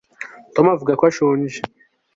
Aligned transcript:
tom 0.55 0.65
avuga 0.75 0.93
ko 0.99 1.03
ashonje 1.09 1.59